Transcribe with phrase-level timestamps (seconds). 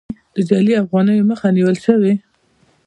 [0.35, 2.13] د جعلي افغانیو مخه نیول شوې؟